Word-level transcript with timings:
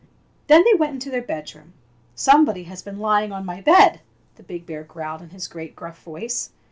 Then 0.47 0.63
they 0.63 0.73
went 0.73 0.93
into 0.93 1.11
their 1.11 1.21
bedroom. 1.21 1.73
"SOMEBODY 2.15 2.63
HAS 2.63 2.81
BEEN 2.81 2.97
LYING 2.97 3.31
ON 3.31 3.45
MY 3.45 3.61
BED!" 3.61 4.01
the 4.35 4.41
big 4.41 4.65
bear 4.65 4.83
growled 4.83 5.21
in 5.21 5.29
his 5.29 5.47
great 5.47 5.75
gruflf 5.75 5.97
voice. 6.03 6.49